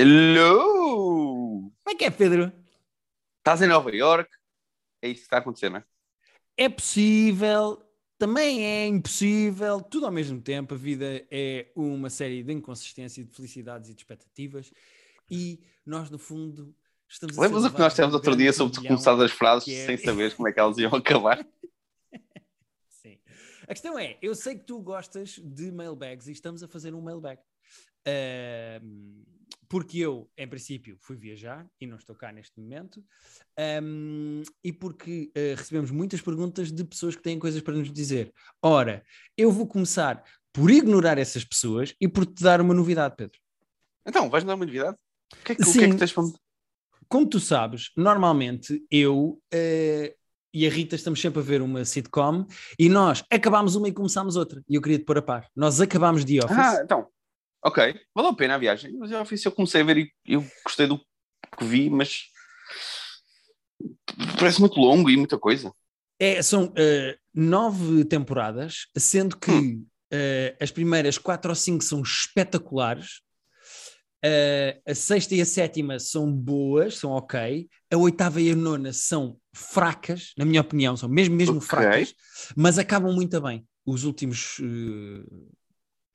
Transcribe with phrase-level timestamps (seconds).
[0.00, 1.72] Hello!
[1.82, 2.52] Como é que é, Pedro?
[3.38, 4.30] Estás em Nova York?
[5.02, 5.84] É isso que está a acontecer, não é?
[6.56, 7.82] É possível,
[8.16, 10.74] também é impossível, tudo ao mesmo tempo.
[10.74, 14.70] A vida é uma série de inconsistência, de felicidades e de expectativas.
[15.28, 16.72] E nós, no fundo,
[17.08, 19.84] estamos a Lembras o que nós tivemos outro dia sobre tu começar as frases é-
[19.86, 21.44] sem saber como é que elas iam acabar?
[22.88, 23.18] Sim.
[23.62, 27.02] A questão é, eu sei que tu gostas de mailbags e estamos a fazer um
[27.02, 27.40] mailbag.
[28.06, 29.24] Ahm,
[29.68, 33.04] porque eu, em princípio, fui viajar e não estou cá neste momento.
[33.58, 38.32] Ahm, e porque ah, recebemos muitas perguntas de pessoas que têm coisas para nos dizer.
[38.62, 39.04] Ora,
[39.36, 43.38] eu vou começar por ignorar essas pessoas e por te dar uma novidade, Pedro.
[44.06, 44.96] Então, vais-me dar uma novidade?
[45.32, 45.90] O que é que, o que, é Sim.
[45.90, 46.32] que tens para me...
[47.06, 50.14] Como tu sabes, normalmente eu eh,
[50.52, 52.46] e a Rita estamos sempre a ver uma sitcom
[52.78, 54.62] e nós acabámos uma e começámos outra.
[54.68, 55.48] E eu queria te pôr a par.
[55.54, 56.56] Nós acabámos The Office.
[56.56, 57.06] Ah, então.
[57.68, 58.00] Ok.
[58.14, 58.96] Valeu a pena a viagem.
[58.98, 62.22] Mas eu, eu comecei a ver e eu gostei do que vi, mas...
[64.38, 65.72] Parece muito longo e muita coisa.
[66.18, 69.86] É, são eh, nove temporadas, sendo que Hum.
[70.10, 73.20] eh, as primeiras quatro ou cinco são espetaculares.
[74.24, 77.68] Eh, a sexta e a sétima são boas, são ok.
[77.92, 81.68] A oitava e a nona são fracas, na minha opinião, são mesmo, mesmo Ok.
[81.68, 82.14] fracas,
[82.56, 83.64] mas acabam muito bem.
[83.86, 84.60] Os últimos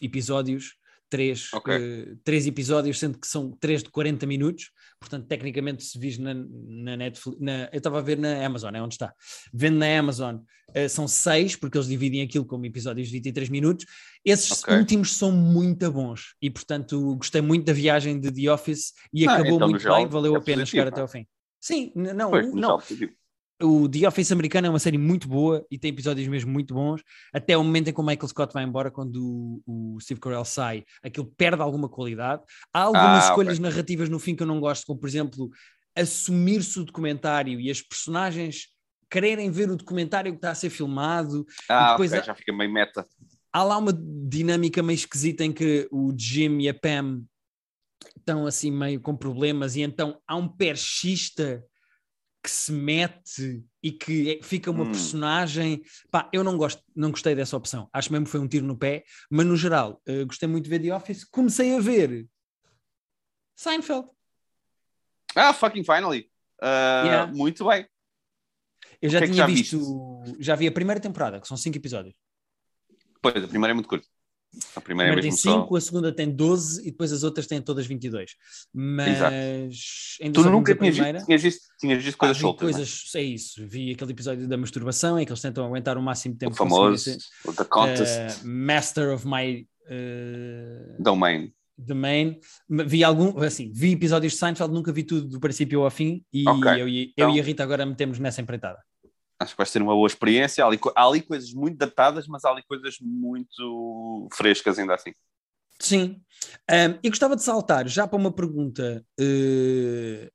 [0.02, 0.76] episódios,
[1.14, 1.72] três, Ok.
[1.72, 6.34] eh, três episódios, sendo que são três de 40 minutos, portanto, tecnicamente, se vis na,
[6.34, 9.14] na Netflix, na- eu estava a ver na Amazon, é onde está.
[9.54, 10.38] Vendo na Amazon,
[10.74, 13.86] eh, são seis, porque eles dividem aquilo como episódios de 23 minutos.
[14.26, 14.76] Esses Ok.
[14.76, 19.34] últimos são muito bons e, portanto, gostei muito da viagem de The Office e Ah,
[19.36, 21.02] acabou então, muito bem, valeu é a pena positivo, chegar até não é?
[21.04, 21.28] ao fim.
[21.62, 22.80] Sim, não, Pois, não.
[23.64, 27.02] O The Office americano é uma série muito boa e tem episódios mesmo muito bons,
[27.34, 30.46] até o momento em que o Michael Scott vai embora, quando o, o Steve Carell
[30.46, 32.44] sai, aquilo perde alguma qualidade.
[32.74, 33.70] Há algumas Ah, escolhas ok.
[33.70, 35.50] narrativas no fim que eu não gosto, como por exemplo,
[35.96, 38.68] assumir-se o documentário e as personagens
[39.10, 41.46] quererem ver o documentário que está a ser filmado.
[41.70, 43.06] Ah, depois ok, há- já fica meio meta.
[43.52, 47.24] Há lá uma dinâmica meio esquisita em que o Jim e a Pam
[48.18, 51.64] estão assim meio com problemas e então há um perchista
[52.44, 54.92] que se mete e que é- fica uma Hum.
[54.92, 55.82] personagem.
[56.12, 57.90] Pá, eu não gosto, não gostei dessa opção.
[57.94, 60.70] Acho mesmo que foi um tiro no pé, mas no geral, eh, gostei muito de
[60.70, 61.24] ver The Office.
[61.24, 62.28] Comecei a ver
[63.56, 64.10] Seinfeld.
[65.36, 66.30] Ah, fucking finally.
[66.62, 67.32] Ah, Yeah.
[67.34, 67.88] Muito bem.
[69.02, 72.14] Eu já é tinha já visto, já vi a primeira temporada, que são cinco episódios.
[73.22, 74.08] Pois, a primeira é muito curta.
[74.76, 75.62] A A primeira é primeira tem mesmo só...
[75.64, 78.32] 5, a segunda tem 12 e depois as outras têm todas 22.
[78.74, 79.36] Mas Exato.
[80.24, 81.18] ainda Tu nunca a tinhas primeira.
[81.20, 82.74] visto, tinhas visto, tinhas visto coisas vi soltas, não é?
[82.74, 83.68] coisas, é isso.
[83.68, 86.92] Vi aquele episódio da masturbação em que eles tentam aguentar o máximo O tempo famoso,
[87.06, 87.20] possível.
[87.46, 91.52] o The Contest, Uh, Master of my uh, Domain.
[91.78, 92.40] Domain.
[92.70, 96.48] Vi algum, assim, vi episódios de Seinfeld, nunca vi tudo do princípio ao fim e
[96.48, 98.78] Ok, eu, e, eu então- e a Rita agora metemos nessa empreitada.
[99.44, 100.64] Acho que vai ser uma boa experiência.
[100.64, 105.14] Há ali, há ali coisas muito datadas, mas há ali coisas muito frescas ainda assim.
[105.80, 106.22] Sim.
[106.72, 109.06] Um, e gostava de saltar já para uma pergunta.
[109.20, 110.30] uh,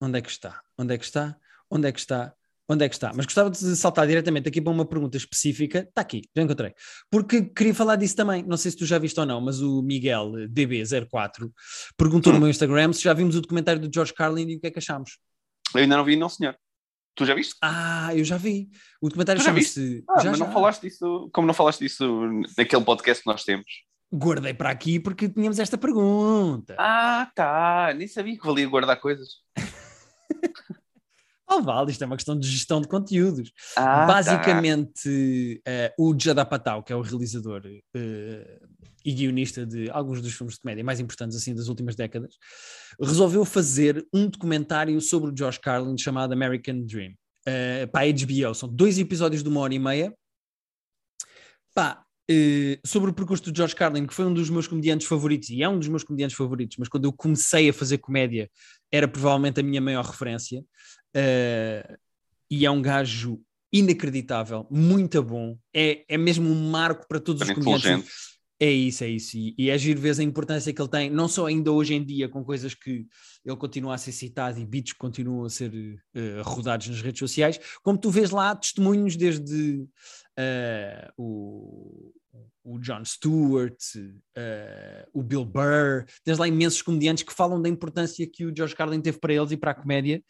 [0.00, 0.60] onde é que está?
[0.78, 1.36] Onde é que está?
[1.70, 2.34] Onde é que está?
[2.68, 3.12] Onde é que está?
[3.14, 5.80] Mas gostava de saltar diretamente aqui para uma pergunta específica.
[5.80, 6.72] Está aqui, já encontrei.
[7.10, 8.44] Porque queria falar disso também.
[8.44, 11.50] Não sei se tu já viste ou não, mas o Miguel DB04
[11.96, 12.42] perguntou no Hum.
[12.42, 14.78] meu Instagram se já vimos o documentário do George Carlin e o que é que
[14.78, 15.18] achámos.
[15.74, 16.56] Eu ainda não vi, não, senhor.
[17.14, 17.54] Tu já viste?
[17.62, 18.70] Ah, eu já vi.
[19.00, 20.04] O documentário chama-se.
[20.08, 20.46] Ah, já, mas já.
[20.46, 22.04] não falaste disso, como não falaste disso
[22.56, 23.66] naquele podcast que nós temos.
[24.12, 26.74] Guardei para aqui porque tínhamos esta pergunta.
[26.78, 27.92] Ah, tá.
[27.96, 29.28] Nem sabia que valia guardar coisas.
[31.52, 33.50] Oh, vale, isto é uma questão de gestão de conteúdos.
[33.76, 38.60] Ah, Basicamente, eh, o Judd Apatow, que é o realizador eh,
[39.04, 42.36] e guionista de alguns dos filmes de comédia mais importantes assim das últimas décadas,
[43.00, 47.14] resolveu fazer um documentário sobre o Josh Carlin chamado American Dream
[47.46, 48.54] eh, para a HBO.
[48.54, 50.14] São dois episódios de uma hora e meia.
[51.74, 55.50] Pá, eh, sobre o percurso do Josh Carlin, que foi um dos meus comediantes favoritos
[55.50, 58.50] e é um dos meus comediantes favoritos, mas quando eu comecei a fazer comédia
[58.92, 60.64] era provavelmente a minha maior referência.
[61.14, 61.96] Eh,
[62.50, 63.40] e é um gajo
[63.72, 65.56] inacreditável, muito bom.
[65.74, 68.29] É, é mesmo um marco para todos os Super comediantes.
[68.62, 69.38] É isso, é isso.
[69.38, 72.04] E, e é giro ver a importância que ele tem, não só ainda hoje em
[72.04, 73.06] dia, com coisas que
[73.42, 75.72] ele continua a ser citado e beats que continuam a ser
[76.14, 79.88] eh, rodados nas redes sociais, como tu vês lá testemunhos desde
[80.36, 82.12] eh, o,
[82.62, 83.78] o Jon Stewart,
[84.36, 88.76] eh, o Bill Burr, tens lá imensos comediantes que falam da importância que o George
[88.76, 90.22] Carlin teve para eles e para a comédia.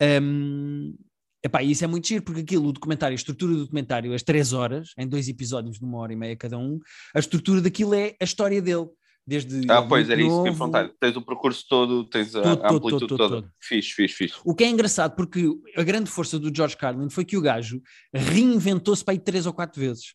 [0.00, 0.94] Um,
[1.42, 4.52] epá, isso é muito giro, porque aquilo, o documentário, a estrutura do documentário, as três
[4.52, 6.78] horas, em dois episódios de uma hora e meia cada um,
[7.14, 8.86] a estrutura daquilo é a história dele.
[9.26, 9.70] desde.
[9.70, 10.72] Ah, pois, era isso que eu ia novo.
[10.72, 10.94] perguntar.
[11.00, 13.42] Tens o percurso todo, tens a, Todo, a todo, amplitude todo, toda.
[13.42, 13.52] todo.
[13.60, 14.34] Fixe, fixe, fixe.
[14.44, 15.46] O que é engraçado, porque
[15.76, 17.80] a grande força do George Carlin foi que o gajo
[18.12, 20.14] reinventou-se para aí três ou quatro vezes.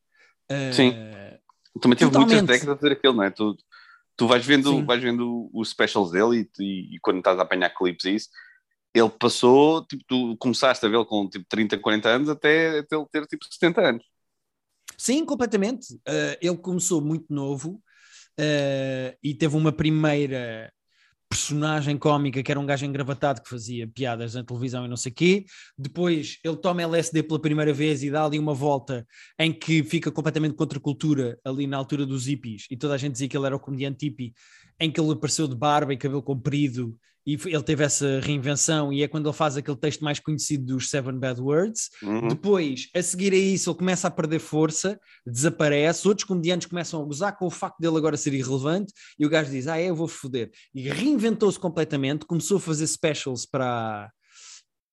[0.49, 0.91] Ah, Sim.
[1.81, 2.47] Também teve muitas Totalmente.
[2.47, 3.29] décadas a fazer aquilo, não é?
[3.29, 3.55] Tu,
[4.15, 4.85] tu vais vendo, Sim.
[4.85, 8.29] vais vendo os specials dele e, e- e quando estás a apanhar clipes e isso,
[8.97, 13.05] ele passou, tipo, tu começaste a vê-lo com tipo 30, 40 anos até, até ele
[13.11, 14.05] ter tipo 70 anos.
[14.97, 15.93] Sim, completamente.
[15.93, 17.81] Uh, ele começou muito novo
[18.39, 20.71] uh, e teve uma primeira
[21.29, 25.11] personagem cómica que era um gajo engravatado que fazia piadas na televisão e não sei
[25.11, 25.45] quê.
[25.77, 29.05] Depois ele toma LSD pela primeira vez e dá ali uma volta
[29.37, 32.97] em que fica completamente contra a cultura ali na altura dos hippies e toda a
[32.97, 34.33] gente dizia que ele era o comediante hippie
[34.79, 36.95] em que ele apareceu de barba e cabelo comprido
[37.25, 40.89] e ele teve essa reinvenção e é quando ele faz aquele texto mais conhecido dos
[40.89, 42.29] Seven Bad Words Uhum.
[42.29, 47.05] depois, a seguir a isso, ele começa a perder força, desaparece, outros comediantes começam a
[47.05, 49.95] gozar com o facto dele agora ser irrelevante, e o gajo diz, ah é, eu
[49.95, 50.49] vou foder.
[50.73, 54.09] E reinventou-se completamente, começou a fazer specials para,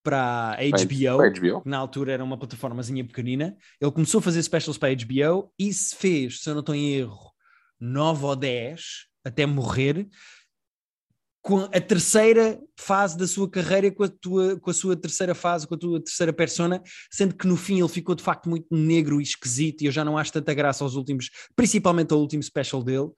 [0.03, 1.61] para a HBO, Para HBO.
[1.61, 5.53] que na altura era uma plataformazinha pequenina, ele começou a fazer specials para a HBO,
[5.57, 7.31] e se fez, se eu não estou em erro,
[7.79, 8.81] 9 ou 10,
[9.25, 10.07] até morrer,
[11.45, 15.67] com a terceira fase da sua carreira com a, tua, com a sua terceira fase,
[15.67, 16.81] com a tua terceira persona,
[17.11, 20.03] sendo que no fim ele ficou de facto muito negro e esquisito e eu já
[20.03, 23.09] não acho tanta graça aos últimos, principalmente ao último special dele.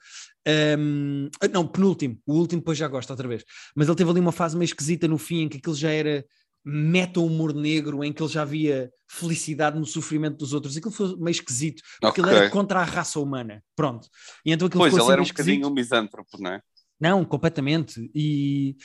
[0.77, 4.33] Um, não, penúltimo, o último depois já gosto outra vez, mas ele teve ali uma
[4.33, 6.25] fase meio esquisita no fim em que aquilo já era
[6.69, 11.31] meta-humor negro, em que ele já via felicidade no sofrimento dos outros, aquilo foi meio
[11.31, 12.39] esquisito, porque ele Ok.
[12.39, 14.09] era contra a raça humana, pronto.
[14.45, 16.61] E então aquilo Pois, ele assim era um bocadinho um misântropo, não é?
[16.99, 18.11] Não, completamente.
[18.13, 18.75] E,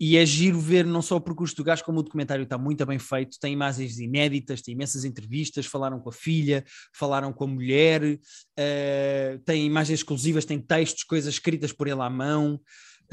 [0.00, 2.84] e é giro ver não só o percurso do gajo, como o documentário está muito
[2.84, 7.46] bem feito, tem imagens inéditas, tem imensas entrevistas, falaram com a filha, falaram com a
[7.46, 8.18] mulher,
[8.58, 12.60] eh, tem imagens exclusivas, tem textos, coisas escritas por ele à mão,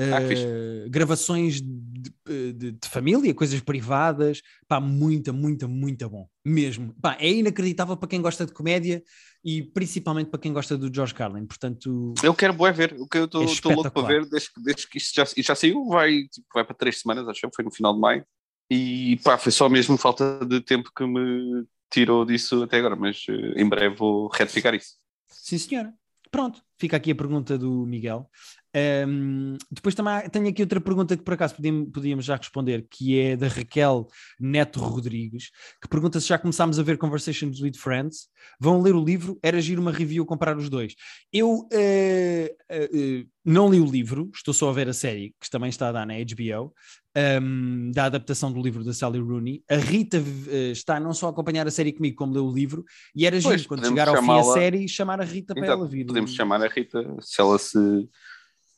[0.02, 6.94] Ah, eh, gravações de, de- de família, coisas privadas, pá, muita, muita, muito bom, mesmo.
[7.02, 9.04] Pá, é inacreditável para quem gosta de comédia
[9.44, 12.14] e principalmente para quem gosta do George Carlin, portanto...
[12.24, 14.88] Eu quero bué ver, o que eu estou É louco para ver desde, que- desde
[14.88, 17.72] que isto já, já saiu, vai, tipo, vai para três semanas, acho que foi no
[17.72, 18.26] final de maio.
[18.72, 23.26] E pá, foi só mesmo falta de tempo que me tirou disso até agora, mas
[23.28, 24.94] eh, em breve vou retificar isso.
[25.28, 25.94] Sim, senhora.
[26.32, 28.30] Pronto, fica aqui a pergunta do Miguel.
[28.72, 33.36] Ahm, depois também tenho aqui outra pergunta que por acaso podíamos, já responder, que é
[33.36, 34.08] da Raquel
[34.40, 35.50] Neto Rodrigues,
[35.82, 38.28] que pergunta se já começámos a ver Conversations with Friends.
[38.60, 39.40] Vão ler o livro?
[39.42, 40.94] Era giro uma review comparar os dois.
[41.34, 45.50] Eu eh, eh, eh, não li o livro, estou só a ver a série, que
[45.50, 46.72] também está a dar na HBO,
[47.20, 49.64] ahm, da adaptação do livro da Sally Rooney.
[49.70, 52.86] A Rita eh, está não só a acompanhar a série comigo, como leu o livro,
[53.16, 55.80] e era Pois, giro, quando chegar ao fim a série, chamar a Rita para Exato,
[55.82, 56.06] ela vir.
[56.06, 57.78] podemos chamar a Rita, se ela se,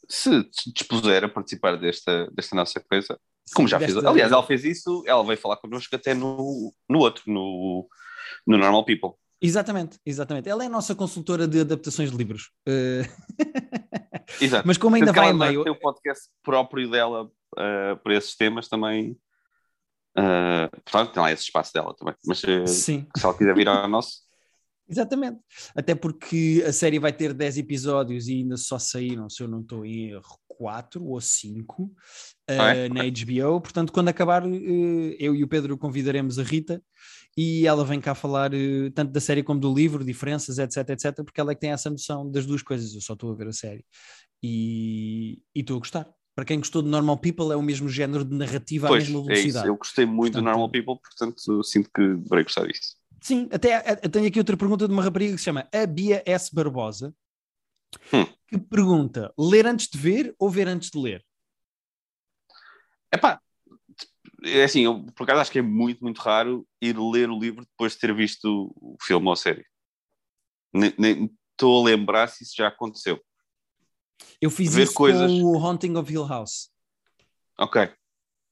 [0.09, 3.19] se dispuser a participar desta, desta nossa coisa,
[3.53, 3.95] como já fez.
[3.97, 7.87] Aliás, ela fez isso, ela veio falar connosco até no, no outro, no,
[8.47, 9.11] no Normal People.
[9.41, 10.47] Exatamente, exatamente.
[10.47, 12.51] Ela é a nossa consultora de adaptações de livros.
[12.67, 13.01] Eh,
[14.39, 14.67] Exato.
[14.67, 15.63] mas como ainda vai ela meio.
[15.63, 19.17] tem o podcast próprio dela uh, para esses temas também.
[20.17, 22.15] Uh, portanto, tem lá esse espaço dela também.
[22.25, 24.21] Mas uh, se ela quiser vir ao nosso,
[24.89, 25.39] exatamente.
[25.73, 29.61] Até porque a série vai ter 10 episódios e ainda só saíram, se eu não
[29.61, 31.91] estou em erro, 4 ou 5
[32.47, 32.89] Ah, é?
[32.89, 33.61] na HBO.
[33.61, 36.83] Portanto, quando acabar, eh, eu e o Pedro convidaremos a Rita
[37.35, 41.15] e ela vem cá falar eh, tanto da série como do livro, diferenças, etc, etc,
[41.23, 42.93] porque ela é que tem essa noção das duas coisas.
[42.93, 43.83] Eu só estou a ver a série
[44.43, 46.07] e estou a gostar.
[46.35, 49.19] Para quem gostou de Normal People, é o mesmo género de narrativa, pois, à mesma
[49.19, 49.67] é velocidade.
[49.67, 52.95] Eu gostei muito Portanto- do Normal People, portanto, sinto que deverei gostar disso.
[53.19, 56.53] Sim, até tenho aqui outra pergunta de uma rapariga que se chama a Bia S.
[56.55, 57.13] Barbosa,
[58.13, 58.25] Hum.
[58.47, 61.23] que pergunta: ler antes de ver ou ver antes de ler?
[63.13, 63.39] Epá,
[64.43, 67.61] é assim, eu por acaso acho que é muito, muito raro ir ler o livro
[67.65, 69.65] depois de ter visto o filme ou a série.
[70.73, 73.21] Estou a lembrar se isso já aconteceu.
[74.41, 76.69] Eu fiz Ver isso coisas- com o Haunting of Hill House.
[77.57, 77.89] Ok.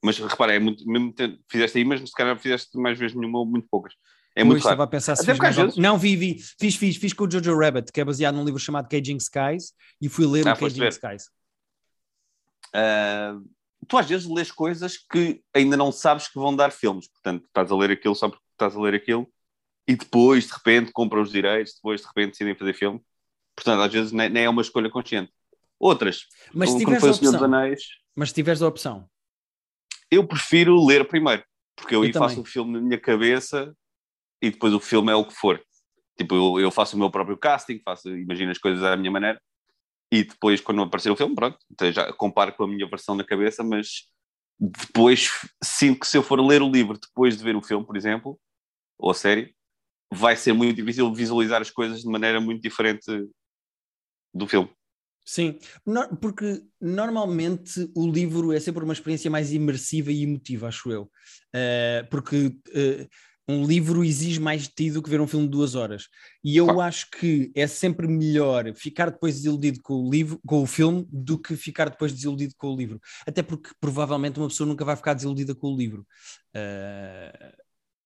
[0.02, 1.12] Mas repara, é muito, mesmo
[1.50, 3.94] fizeste aí, mas se calhar não fizeste mais vezes nenhuma ou muito poucas.
[4.34, 6.38] É muito estava a pensar se Até fiz mais Não, vi, vi.
[6.58, 9.74] Fiz, fiz, fiz com o Jojo Rabbit, que é baseado num livro chamado Caging Skies,
[10.00, 10.86] e fui ler Ah, o Caging.
[10.88, 11.28] Skies.
[12.72, 13.36] Ah,
[13.88, 17.08] tu às vezes lês coisas que ainda não sabes que vão dar filmes.
[17.08, 19.30] Portanto, estás a ler aquilo só porque estás a ler aquilo
[19.86, 23.00] e depois, de repente, compram os direitos, depois, de repente, decidem fazer filme.
[23.56, 25.32] Portanto, às vezes nem, nem é uma escolha consciente.
[25.80, 27.82] Outras, Mas se tiveres a opção, Anéis,
[28.14, 29.08] mas se tiveres a opção,
[30.10, 31.42] eu prefiro ler primeiro,
[31.74, 33.74] porque eu, Eu aí faço o filme na minha cabeça
[34.42, 35.62] e depois o filme é o que for.
[36.18, 39.40] Tipo, eu, eu faço o meu próprio casting, faço, imagino as coisas à minha maneira.
[40.12, 43.24] e depois, quando aparecer o filme, pronto, então já comparo com a minha versão na
[43.24, 44.10] cabeça, mas
[44.58, 45.30] depois
[45.64, 48.38] sinto que se eu for ler o livro depois de ver o filme, por exemplo,
[48.98, 49.54] ou a série,
[50.12, 53.06] vai ser muito difícil visualizar as coisas de maneira muito diferente
[54.34, 54.70] do filme.
[55.24, 55.58] Sim,
[56.20, 61.02] porque normalmente o livro é sempre uma experiência mais imersiva e emotiva, acho eu.
[61.54, 63.08] Uh, porque uh,
[63.50, 66.08] um livro exige mais de ti do que ver um filme de duas horas.
[66.42, 66.80] E eu claro.
[66.82, 71.38] acho que é sempre melhor ficar depois desiludido com o livro, com o filme, do
[71.38, 73.00] que ficar depois desiludido com o livro.
[73.26, 76.06] Até porque provavelmente uma pessoa nunca vai ficar desiludida com o livro.
[76.54, 77.52] Uh,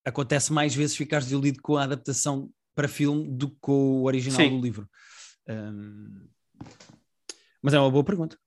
[0.04, 4.40] acontece mais vezes ficar desiludido com a adaptação para filme do que com o original
[4.40, 4.50] Sim.
[4.50, 4.88] do livro.
[5.48, 6.26] Um,
[7.64, 8.38] mas é uma boa pergunta.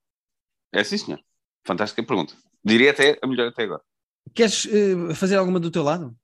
[0.72, 1.20] É sim, senhor.
[1.66, 2.36] Fantástica pergunta.
[2.64, 3.82] Diria até a melhor até agora.
[4.32, 6.16] Queres uh, fazer alguma do teu lado?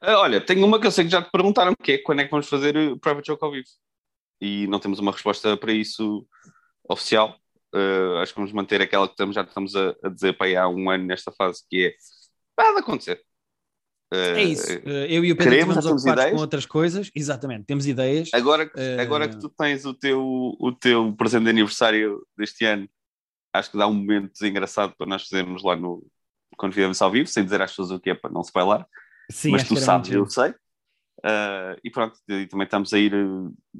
[0.00, 2.24] Uh, olha, tenho uma que eu sei que já te perguntaram, que é quando é
[2.24, 3.66] que vamos fazer o Private Joke ao vivo?
[4.40, 6.24] E não temos uma resposta para isso
[6.88, 7.36] oficial.
[7.74, 10.54] Uh, acho que vamos manter aquela que estamos, já estamos a, a dizer para aí
[10.54, 11.94] há um ano nesta fase, que é
[12.56, 13.20] vai acontecer.
[14.14, 14.72] É isso.
[14.78, 16.36] Uh, eu e o Pedro queremos, estamos ocupados ideias.
[16.36, 17.10] com outras coisas.
[17.14, 18.30] Exatamente, temos ideias.
[18.32, 19.00] Agora, uh...
[19.00, 20.22] agora que tu tens o teu,
[20.58, 22.88] o teu presente de aniversário deste ano,
[23.52, 26.04] acho que dá um momento engraçado para nós fazermos lá no
[26.56, 28.86] quando fizemos ao vivo, sem dizer às pessoas o que é para não se bailar.
[29.30, 30.50] Sim, Mas tu sabes, eu sei.
[31.20, 33.12] Uh, e pronto, e também estamos a ir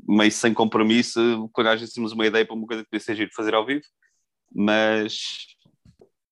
[0.08, 3.14] meio sem compromisso, quando às vezes temos uma ideia para uma coisa que podia ser
[3.16, 3.84] giro fazer ao vivo,
[4.54, 5.46] mas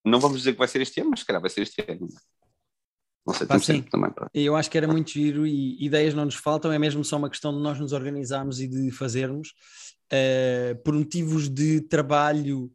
[0.04, 2.08] não vamos dizer que vai ser este ano, mas se calhar vai ser este ano.
[3.26, 3.82] Não sei, sim.
[3.82, 4.10] também.
[4.10, 4.28] Pá.
[4.34, 7.30] Eu acho que era muito giro e ideias não nos faltam, é mesmo só uma
[7.30, 9.54] questão de nós nos organizarmos e de fazermos.
[10.12, 12.70] Uh, por motivos de trabalho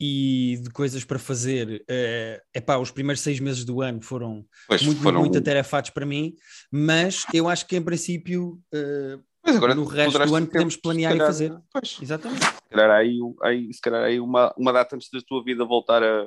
[0.00, 4.82] e de coisas para fazer, uh, epá, os primeiros seis meses do ano foram pois,
[4.82, 5.20] muito, foram...
[5.20, 6.34] muito atarefados para mim,
[6.72, 9.22] mas eu acho que em princípio uh,
[9.74, 11.58] no resto do ano podemos planear calhar, e fazer.
[11.72, 11.98] Pois.
[12.00, 12.44] Exatamente.
[12.44, 16.02] Se calhar aí, aí, se calhar aí uma, uma data antes da tua vida voltar
[16.02, 16.26] a,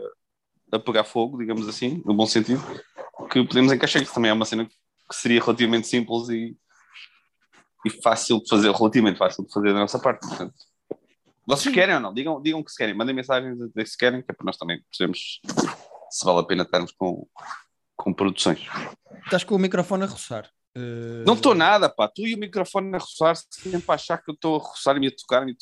[0.74, 2.62] a pegar fogo, digamos assim, no bom sentido,
[3.32, 6.58] que podemos encaixar isso também é uma cena que seria relativamente simples e,
[7.86, 10.27] e fácil de fazer, relativamente fácil de fazer da nossa parte.
[10.27, 10.56] Portanto,
[11.46, 12.13] vocês querem ou não?
[12.13, 14.58] Digam, digam que se querem, mandem mensagens a dizer se querem, que é para nós
[14.58, 15.42] também percebemos
[16.10, 17.27] se vale a pena estarmos com,
[17.96, 18.62] com produções.
[19.25, 20.50] Estás com o microfone a roçar.
[20.75, 21.24] Uh...
[21.25, 22.08] Não estou nada, pá.
[22.08, 25.00] Tu e o microfone a roçar, sempre a achar que eu estou a roçar e
[25.00, 25.46] me a tocar.
[25.46, 25.56] -me...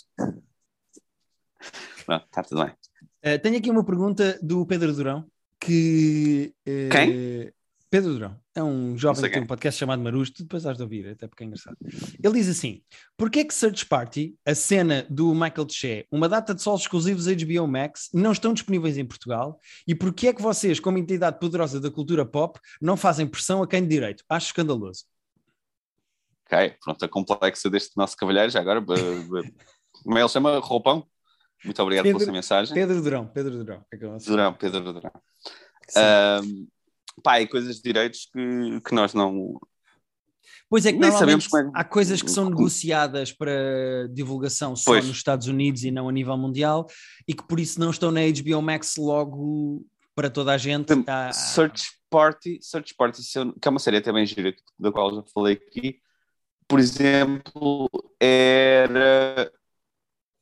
[2.07, 2.75] Não, está tudo bem.
[3.23, 5.25] Uh, tenho aqui uma pergunta do Pedro Durão
[5.59, 6.53] que.
[6.67, 7.53] Uh, Quem?
[7.91, 8.39] Pedro Durão.
[8.55, 11.43] É um jovem que tem um podcast chamado Marusto, depois has de ouvir, até porque
[11.43, 11.75] é engraçado.
[12.23, 12.81] Ele diz assim:
[13.17, 17.67] porquê que Search Party, a cena do Michael Che, uma data de solos exclusivos HBO
[17.67, 19.59] Max, não estão disponíveis em Portugal?
[19.85, 23.67] E porquê é que vocês, como entidade poderosa da cultura pop, não fazem pressão a
[23.67, 24.23] quem de direito?
[24.29, 25.03] Acho escandaloso.
[26.45, 30.59] Ok, pronto, a complexa deste nosso cavalheiro, já agora, como é ele chama?
[30.59, 31.05] Roupão?
[31.63, 32.73] Muito obrigado Pedro, pela sua mensagem.
[32.73, 33.85] Pedro Durão, Pedro Durão.
[33.91, 35.11] É Durão, Pedro Durão.
[36.43, 36.67] Um,
[37.23, 39.59] pá, e coisas de direitos que, que nós não.
[40.69, 41.71] Pois é que Nem sabemos como é...
[41.75, 45.05] há coisas que são negociadas para divulgação só pois.
[45.05, 46.87] nos Estados Unidos e não a nível mundial
[47.27, 50.95] e que por isso não estão na HBO Max logo para toda a gente.
[51.03, 51.31] Tá...
[51.33, 53.21] Search Party, Search Party,
[53.61, 55.99] que é uma série até bem gira, da qual já falei aqui,
[56.67, 57.89] por exemplo,
[58.19, 59.51] era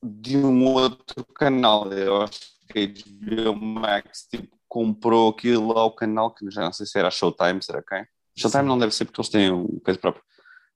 [0.02, 2.40] de um outro canal, eu acho
[2.70, 7.08] que é HBO Max tipo, comprou aquilo ao canal que já não sei se era
[7.08, 8.06] a Showtime, será quem?
[8.38, 8.68] Showtime Sim.
[8.68, 10.24] não deve ser porque eles têm um coisa próprio.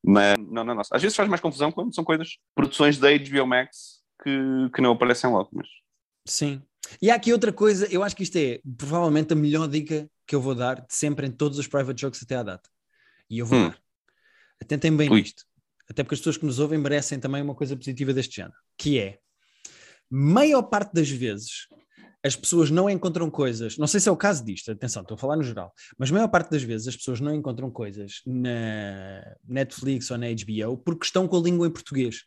[0.05, 0.81] Mas não, não, não.
[0.91, 4.91] Às vezes faz mais confusão quando são coisas, produções da HBO Max que, que não
[4.91, 5.67] aparecem logo, mas.
[6.27, 6.61] Sim.
[7.01, 10.35] E há aqui outra coisa, eu acho que isto é provavelmente a melhor dica que
[10.35, 12.69] eu vou dar de sempre em todos os private jokes até à data.
[13.29, 13.69] E eu vou hum.
[13.69, 13.79] dar.
[14.61, 15.21] Atentem bem Ui.
[15.21, 15.43] nisto.
[15.93, 18.97] Até porque as pessoas que nos ouvem merecem também uma coisa positiva deste género, que
[18.97, 19.19] é
[20.09, 21.67] maior parte das vezes
[22.25, 25.17] as pessoas não encontram coisas, não sei se é o caso disto, atenção, estou a
[25.17, 30.09] falar no geral, mas maior parte das vezes as pessoas não encontram coisas na Netflix
[30.09, 32.21] ou na HBO porque estão com a língua em português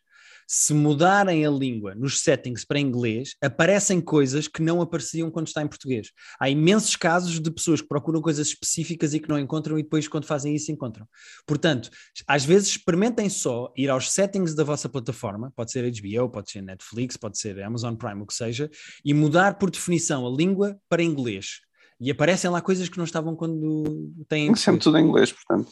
[0.47, 5.61] se mudarem a língua nos settings para inglês, aparecem coisas que não apareciam quando está
[5.61, 6.11] em português.
[6.39, 10.07] Há imensos casos de pessoas que procuram coisas específicas e que não encontram e depois
[10.07, 11.05] quando fazem isso encontram.
[11.45, 11.89] Portanto,
[12.25, 16.61] às vezes experimentem só ir aos settings da vossa plataforma, pode ser HBO, pode ser
[16.61, 18.69] Netflix, pode ser Amazon Prime, o que seja,
[19.03, 21.59] e mudar por definição a língua para inglês.
[21.99, 24.55] E aparecem lá coisas que não estavam quando têm.
[24.55, 25.71] Sempre tudo em inglês, portanto.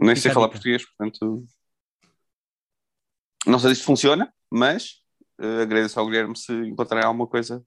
[0.00, 1.44] Nem sei falar português, portanto.
[3.48, 5.00] Não sei se funciona, mas
[5.40, 7.64] uh, agradeço ao Guilherme se encontrarem alguma coisa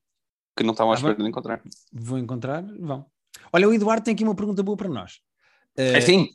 [0.56, 1.62] que não estavam à ah, espera de encontrar.
[1.92, 3.10] Vou encontrar, vão.
[3.52, 5.16] Olha, o Eduardo tem aqui uma pergunta boa para nós.
[5.78, 6.30] Uh, é sim.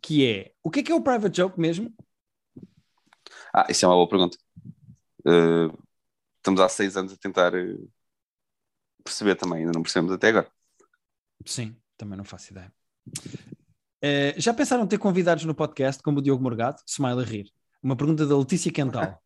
[0.00, 1.92] Que é, o que é que é o private joke mesmo?
[3.52, 4.38] Ah, isso é uma boa pergunta.
[5.26, 5.76] Uh,
[6.36, 7.76] estamos há seis anos a tentar eh,
[9.04, 10.50] perceber também, ainda não percebemos até agora.
[11.44, 12.72] Sim, também não faço ideia.
[14.04, 16.80] Uh, já pensaram ter convidados no podcast como o Diogo Morgado?
[16.86, 17.52] Smile a rir.
[17.82, 19.20] Uma pergunta da Letícia Quental.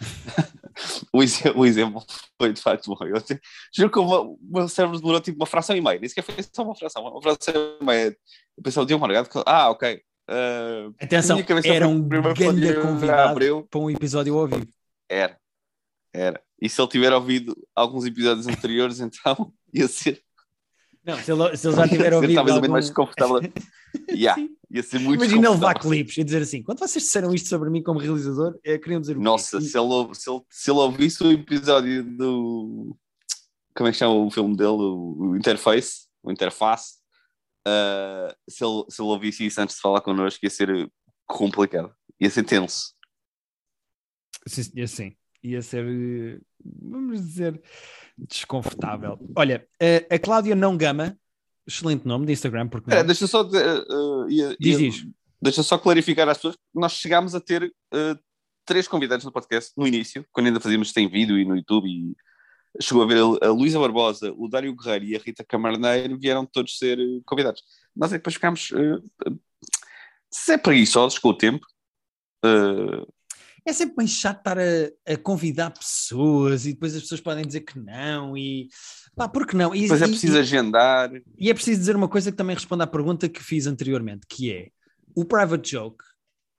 [1.12, 2.04] o, exemplo, o, exemplo,
[2.40, 3.06] foi de facto bom.
[3.06, 3.40] Eu te,
[3.74, 6.62] juro que o meu cérebro demorou tipo uma fração e meia, nem sequer foi só
[6.62, 8.16] uma fração, uma fração e meia.
[8.56, 10.02] Eu pensei, o Diogo Morgado, ah, ok.
[10.28, 14.68] Uh, Atenção, era um grande convidado para um episódio ao vivo.
[15.08, 15.36] Era,
[16.12, 16.40] era.
[16.60, 20.22] E se ele tiver ouvido alguns episódios anteriores, então ia ser.
[21.04, 22.34] Não, se ele, se ele já tiver ouvido.
[22.34, 22.70] Talvez algum...
[22.70, 23.40] mais confortável.
[24.08, 24.40] yeah,
[24.72, 27.68] ia ser muito Imagina ele levar clipes e dizer assim: quando vocês disseram isto sobre
[27.68, 31.22] mim como realizador, é, queriam dizer o Nossa, se ele, se, ele, se ele ouvisse
[31.22, 32.96] o episódio do.
[33.74, 34.70] Como é que chama o filme dele?
[34.70, 37.00] O Interface, o Interface.
[37.66, 40.90] Uh, se, ele, se ele ouvisse isso antes de falar connosco, ia ser
[41.26, 42.94] complicado, ia ser tenso.
[44.46, 47.60] Sim, assim ia ser, vamos dizer,
[48.16, 49.18] desconfortável.
[49.36, 51.18] Olha, a, a Cláudia Não Gama,
[51.66, 52.96] excelente nome de Instagram, porque não?
[52.96, 55.06] É, deixa só uh, ia, diz, diz.
[55.40, 58.18] Deixa só clarificar às pessoas que nós chegámos a ter uh,
[58.64, 62.14] três convidados no podcast no início, quando ainda fazíamos tem vídeo e no YouTube e
[62.80, 66.46] chegou a ver a, a Luísa Barbosa, o Dário Guerreiro e a Rita Camarneiro vieram
[66.46, 67.62] todos ser convidados.
[67.94, 69.40] Nós é depois ficámos uh,
[70.30, 71.66] se é preguiçosos com o tempo,
[72.44, 73.06] uh,
[73.64, 77.60] é sempre bem chato estar a, a, convidar pessoas e depois as pessoas podem dizer
[77.60, 78.68] que não e
[79.14, 79.74] pá, por que não?
[79.74, 81.10] E, depois é preciso e, agendar.
[81.38, 84.52] E é preciso dizer uma coisa que também responde à pergunta que fiz anteriormente, que
[84.52, 84.68] é
[85.14, 86.04] o private joke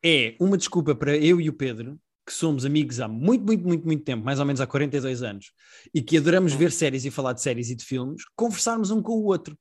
[0.04, 3.86] é uma desculpa para eu e o Pedro que somos amigos há muito, muito, muito,
[3.86, 5.52] muito tempo, mais ou menos há 42 anos,
[5.94, 9.14] e que adoramos ver séries e falar de séries e de filmes, conversarmos um com
[9.14, 9.58] o outro.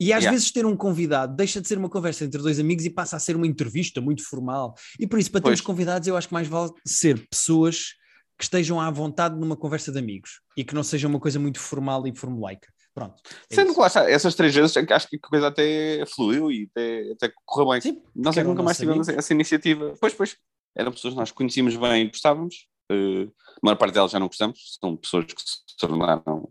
[0.00, 0.30] E às yeah.
[0.30, 3.18] vezes ter um convidado deixa de ser uma conversa entre dois amigos e passa a
[3.18, 4.74] ser uma entrevista muito formal.
[4.98, 7.94] E por isso, para termos convidados, eu acho que mais vale ser pessoas
[8.38, 11.58] que estejam à vontade numa conversa de amigos e que não seja uma coisa muito
[11.58, 12.68] formal e formulaica.
[12.94, 13.14] Pronto.
[13.50, 16.66] É Sendo que lá está, essas três vezes acho que a coisa até fluiu e
[16.70, 17.80] até, até correu bem.
[17.82, 19.92] Sim, Nós é que nunca mais tivemos essa iniciativa.
[20.00, 20.36] Pois, pois
[20.76, 22.68] eram pessoas que nós conhecíamos bem e gostávamos.
[22.90, 26.48] Uh, a maior parte delas já não gostamos, são pessoas que se tornaram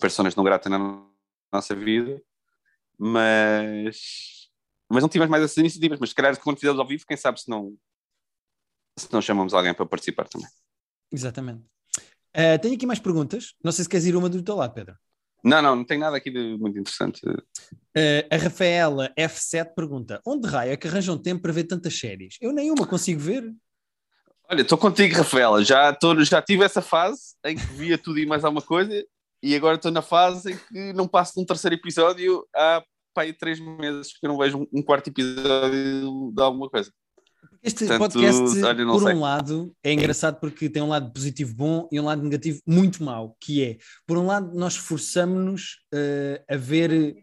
[0.00, 1.04] pessoas não gratas na
[1.52, 2.22] nossa vida,
[2.96, 4.48] mas,
[4.88, 5.98] mas não tivemos mais essas iniciativas.
[5.98, 7.76] Mas se calhar, quando fizemos ao vivo, quem sabe se não,
[8.98, 10.48] se não chamamos alguém para participar também.
[11.12, 11.64] Exatamente.
[12.36, 13.54] Uh, tenho aqui mais perguntas.
[13.62, 14.96] Não sei se queres ir uma do teu lado, Pedro.
[15.42, 17.20] Não, não, não tem nada aqui de muito interessante.
[17.26, 22.36] Uh, a Rafaela F7 pergunta: onde raio é que arranjam tempo para ver tantas séries?
[22.40, 23.44] Eu nenhuma consigo ver.
[24.50, 25.62] Olha, estou contigo, Rafaela.
[25.64, 29.04] Já, tô, já tive essa fase em que via tudo e mais alguma coisa,
[29.42, 32.82] e agora estou na fase em que não passo de um terceiro episódio há
[33.14, 36.90] pai, três meses que eu não vejo um quarto episódio de alguma coisa.
[37.62, 39.14] Este Portanto, podcast, olha, por sei.
[39.14, 43.02] um lado, é engraçado porque tem um lado positivo bom e um lado negativo muito
[43.02, 47.16] mau, que é, por um lado, nós forçamos-nos uh, a ver...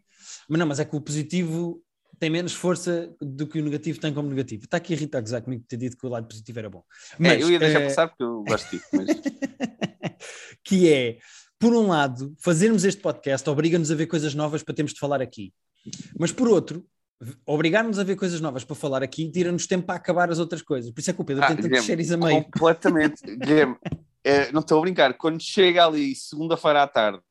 [0.50, 1.82] Mas não, mas é que o positivo
[2.20, 4.66] tem menos força do que o negativo tem como negativo.
[4.66, 6.84] Está aqui a Rita a gozar comigo ter dito que o lado positivo era bom.
[7.18, 7.84] Mas, é, eu ia deixar uh...
[7.84, 8.86] passar porque eu gosto disso.
[8.94, 9.08] Mas...
[10.64, 11.18] que é,
[11.60, 15.22] por um lado, fazermos este podcast obriga-nos a ver coisas novas para termos de falar
[15.22, 15.54] aqui.
[16.18, 16.86] Mas por outro,
[17.46, 20.92] obrigar-nos a ver coisas novas para falar aqui tira-nos tempo para acabar as outras coisas.
[20.92, 22.44] Por isso é que o Pedro ah, tantas séries a meio.
[22.44, 23.22] Completamente.
[23.38, 23.78] Guilherme,
[24.24, 25.14] é, não estou a brincar.
[25.14, 27.22] Quando chega ali segunda-feira à tarde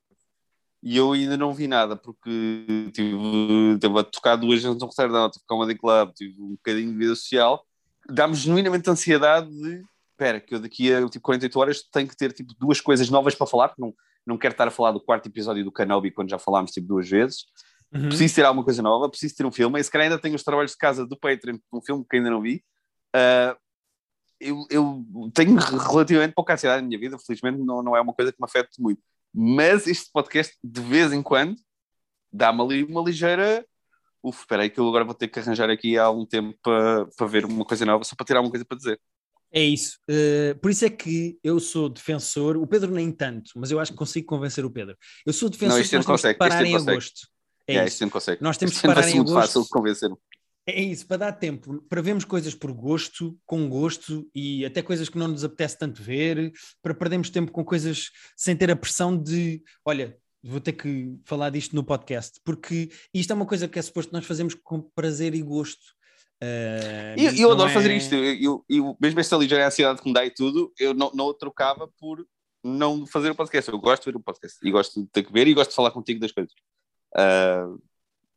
[0.83, 5.31] e eu ainda não vi nada porque tive, tive a tocar duas vezes no Roterdão,
[5.31, 7.65] tive Comedy Club, tive um bocadinho de vida social,
[8.09, 12.33] dá-me genuinamente ansiedade de espera, que eu daqui a tipo, 48 horas tenho que ter
[12.33, 13.95] tipo, duas coisas novas para falar, porque não,
[14.27, 17.09] não quero estar a falar do quarto episódio do Kenobi quando já falámos tipo, duas
[17.09, 17.47] vezes
[17.95, 18.09] Uhum.
[18.09, 19.79] Preciso ter alguma coisa nova, preciso ter um filme.
[19.79, 22.31] E se calhar ainda tenho os trabalhos de casa do Patreon, um filme que ainda
[22.31, 22.65] não vi.
[23.15, 23.57] Uh,
[24.41, 28.33] eu, eu, tenho relativamente pouca ansiedade na minha vida, felizmente não, não é uma coisa
[28.33, 29.01] que me afeta muito.
[29.33, 31.57] Mas este podcast, de vez em quando,
[32.33, 33.65] dá-me ali uma ligeira.
[34.23, 37.07] Uf, espera aí que eu agora vou ter que arranjar aqui há algum tempo para,
[37.17, 39.01] para ver uma coisa nova, só para ter alguma coisa para dizer.
[39.53, 39.99] É isso.
[40.11, 43.93] Uh, por isso é que eu sou defensor, o Pedro nem tanto, mas eu acho
[43.93, 44.97] que consigo convencer o Pedro.
[45.25, 47.29] Eu sou defensor não, de nós consegue, parar em agosto.
[47.67, 48.09] É, é isso.
[48.11, 48.43] consegue.
[48.43, 49.47] Nós temos que parar em muito agosto.
[49.47, 50.17] fácil de convencer -me.
[50.67, 55.11] É isso, para dar tempo, para vermos coisas por gosto, com gosto e até coisas
[55.11, 59.15] que não nos apetece tanto ver, para perdermos tempo com coisas sem ter a pressão
[59.15, 63.79] de, olha, vou ter que falar disto no podcast, porque isto é uma coisa que
[63.79, 65.83] é suposto nós fazemos com prazer e gosto.
[66.43, 67.75] Uh, eu, eu adoro é...
[67.75, 70.95] fazer isto, eu, eu, eu, mesmo esta ligeira ansiedade que me dá e tudo, eu
[70.95, 72.27] não, não trocava por
[72.65, 73.71] não fazer o podcast.
[73.71, 75.77] Eu gosto de ver o podcast e gosto de ter que ver e gosto de
[75.77, 76.55] falar contigo das coisas.
[77.17, 77.81] Uh,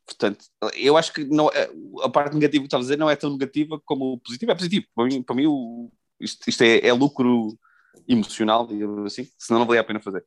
[0.06, 1.70] portanto, eu acho que não, é,
[2.04, 4.52] a parte negativa que estava a dizer não é tão negativa como o positivo.
[4.52, 4.86] É positivo.
[4.96, 7.58] Para mim, para mim o, isto, isto é, é, lucro
[8.08, 10.24] emocional, digamos assim, senão não valia a pena fazer.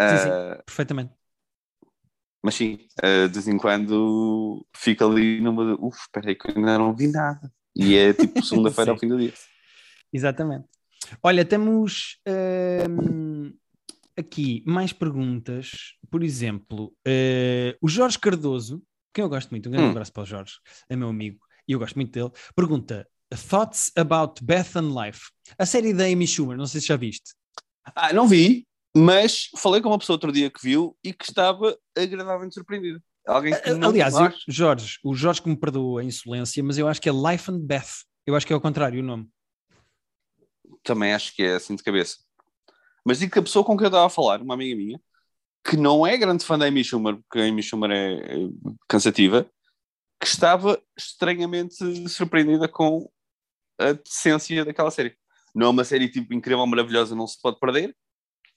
[0.00, 1.12] Sim, sim, Uh, perfeitamente.
[2.40, 5.74] mas sim, uh, de vez em quando fica ali numa.
[5.74, 7.52] Uf, espera aí que eu ainda não vi nada.
[7.74, 9.00] E é tipo segunda-feira ao Sim.
[9.00, 9.34] fim do dia.
[10.12, 10.68] Exatamente.
[11.22, 13.27] Olha, temos hum,
[14.18, 15.94] aqui mais perguntas.
[16.10, 18.82] Por exemplo, eh, o Jorge Cardoso,
[19.14, 19.90] quem eu gosto muito, um grande Hum.
[19.92, 20.54] abraço para o Jorge,
[20.88, 23.06] é meu amigo e eu gosto muito dele, pergunta:
[23.50, 25.30] Thoughts about Beth and Life?
[25.58, 27.34] A série da Amy Schumer, não sei se já viste.
[27.94, 31.76] Ah, não vi, mas falei com uma pessoa outro dia que viu e que estava
[31.96, 33.02] agradavelmente surpreendida.
[33.26, 36.88] Alguém que não Aliás, eu- Jorge, o Jorge que me perdoa a insolência, mas eu
[36.88, 38.04] acho que é Life and Beth.
[38.26, 39.28] Eu acho que é ao contrário o nome.
[40.82, 42.16] também acho que é assim de cabeça.
[43.08, 45.00] Mas digo que a pessoa com quem eu estava a falar, uma amiga minha,
[45.64, 48.50] que não é grande fã da Amy Schumer, porque a Amy Schumer é é
[48.86, 49.50] cansativa,
[50.20, 51.74] que estava estranhamente
[52.06, 53.10] surpreendida com
[53.78, 55.16] a decência daquela série.
[55.54, 57.96] Não é uma série tipo incrível, maravilhosa, não se pode perder,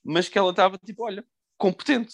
[0.03, 1.23] mas que ela estava tipo, olha,
[1.57, 2.13] competente.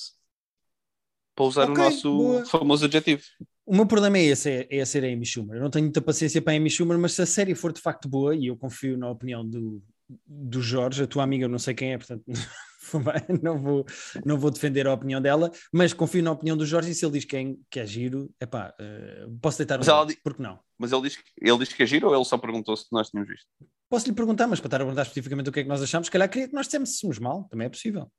[1.34, 2.46] Para usar Ok, o nosso boa.
[2.46, 3.24] famoso adjetivo.
[3.66, 5.56] O meu problema é esse, é, é ser a Amy Schumer.
[5.58, 7.82] Eu não tenho muita paciência para a Amy Schumer, mas se a série for de
[7.82, 9.82] facto boa, e eu confio na opinião do,
[10.26, 12.24] do Jorge, a tua amiga eu não sei quem é, portanto
[13.44, 13.86] não vou,
[14.26, 17.14] não vou defender a opinião dela, mas confio na opinião do Jorge e se ele
[17.14, 20.60] diz que é, que é giro, epá, eh, posso deitar um Mas ela porque não?
[20.78, 23.10] Mas ele diz, que- ele diz que é giro ou ele só perguntou se nós
[23.10, 23.48] tínhamos visto?
[23.90, 26.08] Posso lhe perguntar, mas para estar a perguntar especificamente o que é que nós achamos,
[26.08, 28.12] se calhar queria que nós dissemos mal, também é possível.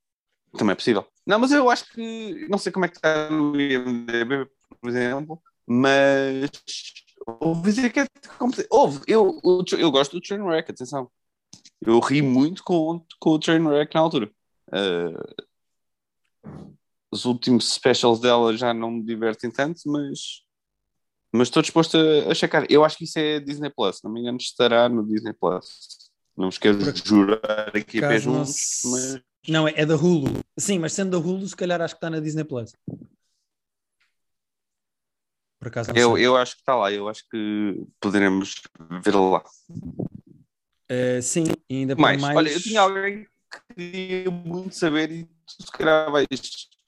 [0.57, 1.05] Também é possível.
[1.27, 2.47] Não, mas eu acho que.
[2.49, 4.47] Não sei como é que está no IMDB,
[4.81, 6.49] por exemplo, mas.
[7.39, 8.07] Ouvi dizer que é.
[8.71, 11.09] Ouve, eu, eu, eu gosto do Trainwreck, atenção.
[11.81, 14.31] Eu ri muito com, com o Trainwreck na altura.
[14.67, 15.45] Uh,
[17.11, 20.43] os últimos specials dela já não me divertem tanto, mas.
[21.31, 22.65] Mas estou disposto a, a checar.
[22.69, 26.09] Eu acho que isso é Disney Plus, não me engano, estará no Disney Plus.
[26.35, 28.81] Não Por de jurar aqui a não mas.
[29.47, 30.41] Não, é, é da Hulu.
[30.57, 32.73] Sim, mas sendo da Hulu, se calhar acho que está na Disney Plus.
[35.59, 36.25] Por acaso Eu, sei.
[36.25, 38.55] eu acho que está lá, eu acho que poderemos
[39.03, 39.43] ver lá.
[40.89, 42.35] Eh, sim, ainda Mais, mais.
[42.35, 46.27] olha, eu tinha alguém que queria muito saber e tu se calhar vais,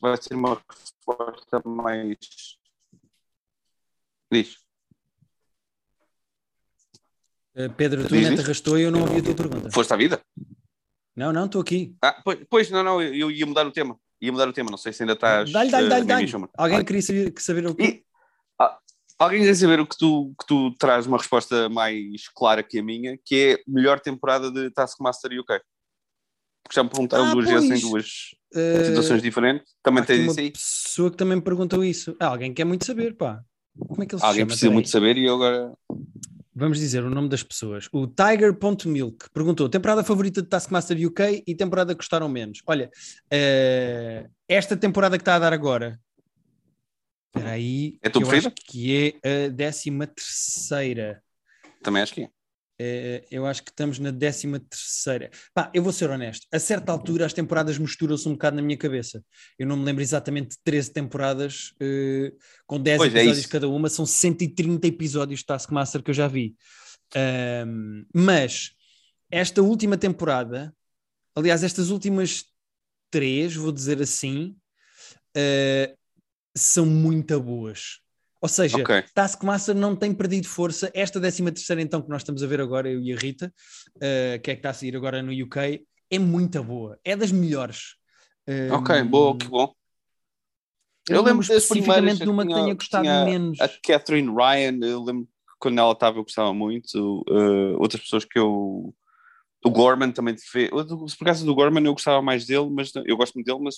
[0.02, 2.18] vai ser uma resposta mais.
[4.32, 4.58] Diz.
[7.54, 8.44] Eh, Pedro, tu Diz ainda te isso?
[8.44, 9.70] arrastou e eu não ouvi a tua pergunta.
[9.72, 10.20] Foste à vida?
[11.16, 11.96] Não, não, estou aqui.
[12.02, 14.00] Ah, pois, pois, não, não, eu, ia mudar o tema.
[14.20, 15.52] Ia mudar o tema, não sei se ainda estás.
[15.52, 16.50] Dá-lhe, dá-lhe, eh, dá-lhe, dá-lhe.
[16.58, 18.04] Alguém queria saber, que saber o quê?
[19.22, 22.84] Alguém quer saber o que tu, que tu traz uma resposta mais clara que a
[22.84, 25.60] minha, que é melhor temporada de Taskmaster UK.
[26.64, 27.82] Porque já me perguntaram Ah, duas vezes em pois.
[27.82, 28.08] duas
[28.56, 29.74] Eh, situações diferentes.
[29.84, 30.52] Também uma isso aí.
[30.52, 32.16] pessoa que também me perguntou isso.
[32.20, 33.44] Ah, alguém quer muito saber, pá.
[33.88, 34.48] Como é que ele se Alguém chama?
[34.48, 35.72] precisa muito saber e eu agora.
[36.54, 37.88] Vamos dizer o nome das pessoas.
[37.94, 42.62] O Tiger.milk perguntou: temporada favorita de Taskmaster UK e temporada que gostaram menos.
[42.68, 42.90] Olha,
[43.32, 46.00] eh, esta temporada que está a dar agora.
[47.34, 47.98] Espera aí.
[48.02, 48.54] É a tua eu preferida?
[48.56, 51.24] acho que é a décima terceira.
[51.82, 52.30] Também acho que é.
[52.84, 55.30] Eh, eu acho que estamos na décima terceira.
[55.54, 56.48] Pá, eu vou ser honesto.
[56.52, 59.24] A certa altura as temporadas misturam-se um bocado na minha cabeça.
[59.58, 62.34] Eu não me lembro exatamente de 13 temporadas eh,
[62.66, 63.50] com 10 Pois é episódios isso.
[63.50, 63.88] cada uma.
[63.88, 66.56] São 130 episódios de Taskmaster que eu já vi.
[67.16, 68.72] Ahm, mas
[69.30, 70.76] esta última temporada,
[71.36, 72.46] aliás, estas últimas
[73.12, 74.56] três, vou dizer assim,
[75.36, 75.96] eh,
[76.56, 78.00] são muito boas.
[78.42, 79.04] Ou seja, Ok.
[79.14, 80.90] Taskmaster não tem perdido força.
[80.96, 83.54] Esta 13 terceira então que nós estamos a ver agora, eu e a Rita,
[84.02, 87.00] eh, que é que está a sair agora no UK, é muito boa.
[87.04, 87.96] É das melhores.
[88.72, 89.74] Ok, Ahm, boa, que bom.
[91.10, 93.60] Eu, Eu lembro especificamente de uma que tinha- tenha gostado menos.
[93.60, 97.24] A Catherine Ryan, eu lembro que quando ela estava eu gostava muito.
[97.30, 98.94] uh, outras pessoas que eu.
[99.64, 100.70] O Gorman também fez.
[100.70, 103.76] Por causa do Gorman eu gostava mais dele, mas eu gosto muito dele, mas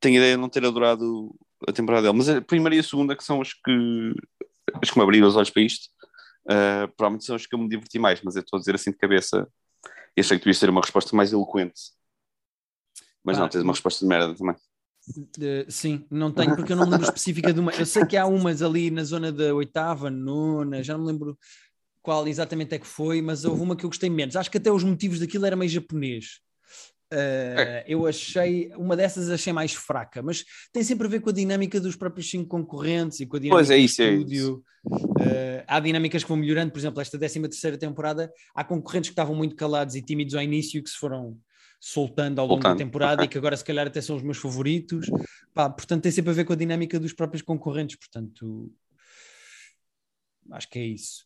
[0.00, 1.34] tenho ideia de não ter adorado
[1.66, 2.18] a temporada dele.
[2.18, 4.14] Mas a primeira e a segunda, que são as que,
[4.82, 5.88] as que me abriram os olhos para isto,
[6.44, 8.90] uh, provavelmente são as que eu me diverti mais, mas eu estou a dizer assim
[8.90, 9.48] de cabeça.
[10.16, 11.80] E achei que devias ter uma resposta mais eloquente.
[13.22, 14.56] Mas Ah, não, tens uma resposta de merda também.
[15.08, 17.72] Uh, sim, não tenho porque eu não me lembro específica de uma.
[17.72, 21.38] Eu sei que há umas ali na zona da oitava, nona, já não me lembro
[22.02, 24.36] qual exatamente é que foi, mas houve uma que eu gostei menos.
[24.36, 26.40] Acho que até os motivos daquilo era meio japonês.
[27.12, 31.32] Uh, eu achei, uma dessas achei mais fraca, mas tem sempre a ver com a
[31.32, 34.64] dinâmica dos próprios cinco concorrentes e com a dinâmica Pois é do isso, é estúdio.
[34.84, 39.12] Uh, há dinâmicas que vão melhorando, por exemplo, esta 13 terceira temporada, há concorrentes que
[39.12, 41.38] estavam muito calados e tímidos ao início que se foram
[41.80, 44.38] soltando ao longo da Soltando, temporada e que agora se calhar até são os meus
[44.38, 45.08] favoritos.
[45.54, 47.96] Pá, portanto, tem sempre a ver com a dinâmica dos próprios concorrentes.
[47.96, 48.72] Portanto,
[50.50, 51.24] acho que é isso.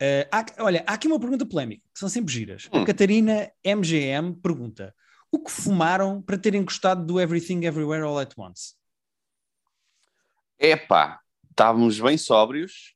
[0.00, 2.68] Uh, há, olha, há aqui uma pergunta polémica, que são sempre giras.
[2.72, 2.82] Hum.
[2.82, 4.94] A Catarina MGM pergunta:
[5.32, 8.74] o que fumaram para terem gostado do Everything Everywhere All at Once?
[10.58, 12.94] Epá, estávamos bem sóbrios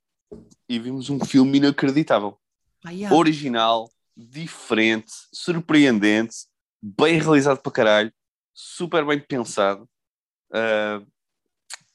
[0.67, 2.37] e vimos um filme inacreditável.
[2.83, 3.15] Ah, yeah.
[3.15, 6.35] Original, diferente, surpreendente,
[6.81, 8.13] bem realizado para caralho,
[8.53, 9.89] super bem pensado.
[10.51, 11.05] Uh,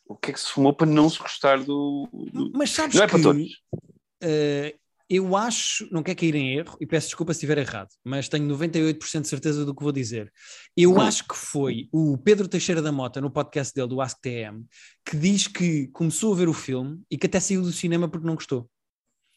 [0.07, 2.09] o que é que se fumou para não se gostar do.
[2.53, 3.62] Mas sabes Não é que para todos.
[4.24, 4.79] uh,
[5.10, 8.46] eu acho, não quer cair em erro, e peço desculpa se estiver errado, mas tenho
[8.46, 10.32] 98% de certeza do que vou dizer.
[10.76, 14.64] Eu acho que foi o Pedro Teixeira da Mota, no podcast dele, do Ask TM,
[15.04, 18.24] que diz que começou a ver o filme e que até saiu do cinema porque
[18.26, 18.70] não gostou.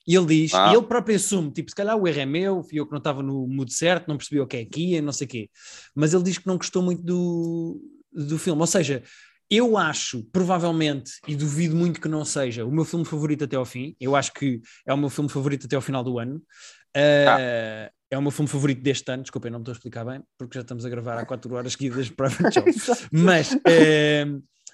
[0.06, 0.72] E ele diz, Ah.
[0.72, 3.00] e ele próprio assume, tipo, se calhar o erro é meu, fui eu que não
[3.00, 5.50] estava no mood certo, não percebi o que é que ia, não sei o quê.
[5.96, 7.82] Mas ele diz que não gostou muito do,
[8.12, 8.62] do filme.
[8.62, 9.02] Ou seja,
[9.50, 13.66] eu acho, provavelmente, e duvido muito que não seja, o meu filme favorito até ao
[13.66, 13.96] fim.
[14.00, 16.42] Eu acho que é o meu filme favorito até ao final do ano.
[16.96, 19.24] Uh, É o meu filme favorito deste ano.
[19.24, 21.74] Desculpem, não me estou a explicar bem, porque já estamos a gravar há 4 horas
[21.74, 22.72] seguidas Private Job.
[23.12, 24.26] Mas eh,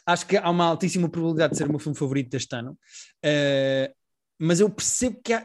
[0.06, 2.78] acho que há uma altíssima probabilidade de ser o meu filme favorito deste ano.
[3.24, 3.94] Eh,
[4.38, 5.44] mas eu percebo que, há,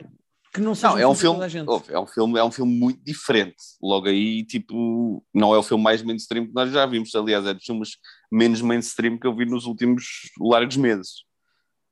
[0.55, 1.41] que não seja Não, é um filme
[1.89, 3.57] é um filme, é um filme muito diferente.
[3.83, 7.13] Logo aí, tipo, não é o filme mais mainstream que nós já vimos.
[7.13, 7.99] Aliás, é dos filmes
[8.31, 11.25] menos mainstream que eu vi nos últimos largos meses.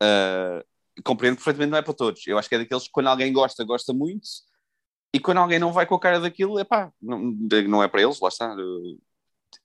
[0.01, 0.65] Uh,
[1.03, 2.25] compreendo perfeitamente, não é para todos.
[2.25, 4.29] Eu acho que é daqueles que quando alguém gosta, gosta muito,
[5.13, 7.19] e quando alguém não vai com a cara daquilo, é pá, não,
[7.69, 8.55] não é para eles, lá está.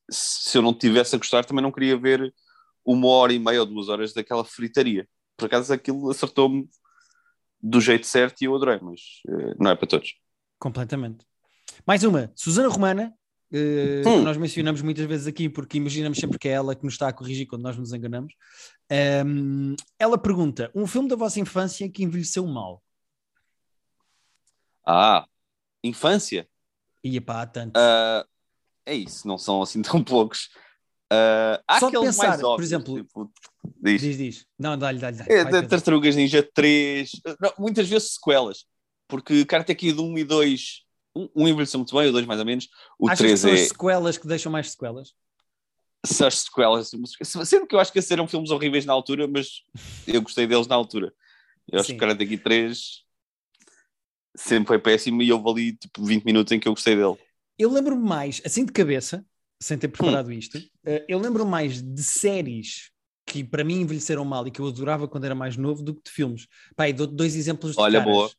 [0.10, 2.34] Se eu não tivesse a gostar, também não queria ver
[2.84, 5.08] uma hora e meia ou duas horas daquela fritaria.
[5.38, 6.68] Por acaso aquilo acertou-me
[7.62, 10.16] do jeito certo e eu adorei, mas uh, não é para todos.
[10.60, 11.26] Completamente.
[11.86, 13.14] Mais uma, Susana Romana,
[13.52, 14.20] eh, Hum.
[14.20, 17.08] que nós mencionamos muitas vezes aqui porque imaginamos sempre que é ela que nos está
[17.08, 18.34] a corrigir quando nós nos enganamos.
[18.90, 22.84] Ehm, ela pergunta: um filme da vossa infância que envelheceu mal?
[24.86, 25.26] Ah,
[25.84, 26.48] infância?
[27.04, 27.78] Ia pá, há tanto.
[27.78, 28.28] Uh,
[28.86, 30.50] é isso, não são assim tão poucos.
[31.12, 33.32] Uh, há Só aqueles pensar, mais por óbvios, exemplo, tipo,
[33.82, 34.02] diz.
[34.02, 34.46] Diz, diz.
[34.60, 35.18] Não, dá-lhe, dá-lhe.
[35.18, 35.32] dá-lhe.
[35.32, 35.64] É, da.
[35.66, 38.66] Tartarugas Ninja 3, não, muitas vezes sequelas,
[39.08, 40.84] porque Karate Kid 1 e 2,
[41.16, 42.68] um, um envelheceu muito bem, o 2 mais ou menos,
[43.00, 45.14] o Achas que 3 são é as sequelas que deixam mais sequelas?
[46.06, 46.92] são as sequelas,
[47.46, 49.64] sendo que eu acho que esses eram filmes horríveis na altura, mas
[50.06, 51.14] eu gostei deles na altura.
[51.70, 51.94] Eu acho Sim.
[51.94, 53.04] que Karate Kid 3
[54.36, 57.18] sempre foi péssimo e houve ali tipo 20 minutos em que eu gostei dele.
[57.58, 59.26] Eu lembro-me mais, assim de cabeça,
[59.60, 59.92] sem ter Hum.
[59.92, 62.92] preparado isto, eh, eu lembro-me mais de séries
[63.26, 66.04] que para mim envelheceram mal e que eu adorava quando era mais novo do que
[66.04, 66.48] de filmes.
[66.76, 68.14] Pai, dou dois exemplos de Olha, caras.
[68.14, 68.32] boa.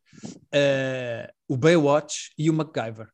[0.52, 3.08] Eh, o Baywatch e o MacGyver.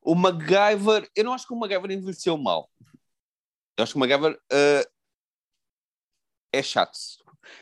[0.00, 2.70] O MacGyver, eu não acho que o MacGyver envelheceu mal.
[3.76, 4.90] Eu acho que o MacGyver uh,
[6.52, 6.98] é chato.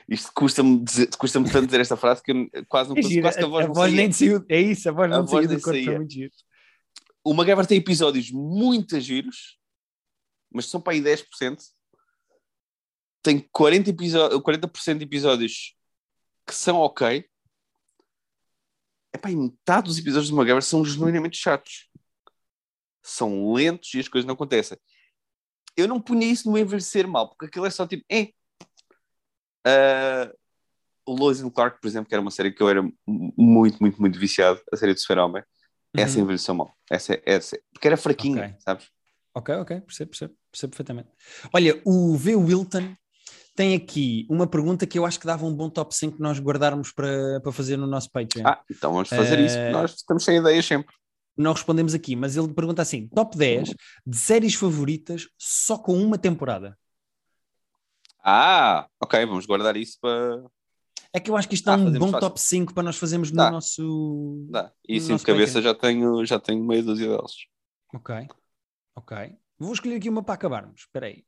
[0.08, 0.84] Isto custa-me
[1.18, 3.66] custa-me tanto dizer esta frase que eu quase não É consigo, quase que a voz
[3.66, 5.84] a voz nem saiu, é isso, a voz A não voz saiu nem do corpo,
[5.84, 6.32] foi muito giro.
[7.26, 9.58] O MacGyver tem episódios muito giros,
[10.48, 11.60] mas são para aí 10%.
[13.20, 15.76] Tem 40%, episódios, 40 de episódios
[16.46, 17.28] que são ok.
[19.12, 21.90] Epá, e metade dos episódios do MacGyver são genuinamente chatos.
[23.02, 24.78] São lentos e as coisas não acontecem.
[25.76, 28.30] Eu não punha isso no envelhecer mal, porque aquilo é só tipo, é.
[31.04, 34.00] o Lois and Clark, por exemplo, que era uma série que eu era muito, muito,
[34.00, 35.42] muito viciado, a série do Super-Homem.
[35.96, 36.24] Essa Uhum.
[36.24, 36.72] envelheceu mal.
[36.90, 38.54] Essa, essa, porque era fraquinha, Ok.
[38.58, 38.88] sabes?
[39.34, 41.08] Ok, ok, percebo, percebo, percebo perfeitamente.
[41.52, 42.36] Olha, o V.
[42.36, 42.96] Wilton
[43.54, 46.38] tem aqui uma pergunta que eu acho que dava um bom top 5 que nós
[46.38, 48.46] guardarmos para, para fazer no nosso Patreon.
[48.46, 50.94] Ah, então vamos fazer isso, porque Eh, nós estamos sem ideias sempre.
[51.36, 53.74] Não respondemos aqui, mas ele pergunta assim: top 10
[54.06, 56.78] de séries favoritas só com uma temporada.
[58.24, 60.42] Ah, ok, vamos guardar isso para.
[61.16, 62.20] É que eu acho que isto dá Ah, um bom fácil.
[62.28, 63.50] top 5 para nós fazermos no Dá.
[63.50, 64.46] nosso.
[64.50, 64.70] Dá.
[64.86, 67.32] E assim de cabeça já tenho, já tenho meia dúzia deles.
[67.94, 68.14] Ok,
[68.94, 69.16] ok.
[69.58, 70.82] Vou escolher aqui uma para acabarmos.
[70.82, 71.24] Espera aí.